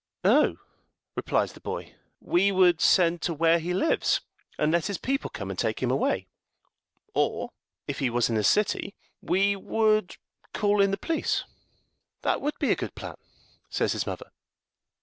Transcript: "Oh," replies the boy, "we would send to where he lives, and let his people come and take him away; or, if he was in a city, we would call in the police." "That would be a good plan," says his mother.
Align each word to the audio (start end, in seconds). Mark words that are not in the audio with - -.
"Oh," 0.25 0.55
replies 1.15 1.53
the 1.53 1.59
boy, 1.59 1.93
"we 2.19 2.51
would 2.51 2.81
send 2.81 3.21
to 3.21 3.35
where 3.35 3.59
he 3.59 3.71
lives, 3.71 4.21
and 4.57 4.71
let 4.71 4.87
his 4.87 4.97
people 4.97 5.29
come 5.29 5.51
and 5.51 5.59
take 5.59 5.79
him 5.79 5.91
away; 5.91 6.25
or, 7.13 7.51
if 7.87 7.99
he 7.99 8.09
was 8.09 8.27
in 8.27 8.35
a 8.35 8.41
city, 8.43 8.95
we 9.21 9.55
would 9.55 10.15
call 10.55 10.81
in 10.81 10.89
the 10.89 10.97
police." 10.97 11.43
"That 12.23 12.41
would 12.41 12.57
be 12.57 12.71
a 12.71 12.75
good 12.75 12.95
plan," 12.95 13.17
says 13.69 13.91
his 13.91 14.07
mother. 14.07 14.31